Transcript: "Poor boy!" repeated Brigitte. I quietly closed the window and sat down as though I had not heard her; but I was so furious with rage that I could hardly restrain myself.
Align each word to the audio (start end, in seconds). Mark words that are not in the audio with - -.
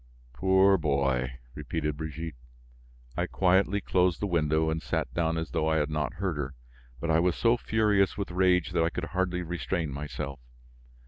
"Poor 0.33 0.79
boy!" 0.79 1.33
repeated 1.53 1.95
Brigitte. 1.95 2.33
I 3.15 3.27
quietly 3.27 3.81
closed 3.81 4.19
the 4.19 4.25
window 4.25 4.71
and 4.71 4.81
sat 4.81 5.13
down 5.13 5.37
as 5.37 5.51
though 5.51 5.67
I 5.69 5.77
had 5.77 5.91
not 5.91 6.15
heard 6.15 6.37
her; 6.37 6.55
but 6.99 7.11
I 7.11 7.19
was 7.19 7.35
so 7.35 7.55
furious 7.55 8.17
with 8.17 8.31
rage 8.31 8.71
that 8.71 8.83
I 8.83 8.89
could 8.89 9.03
hardly 9.13 9.43
restrain 9.43 9.91
myself. 9.91 10.39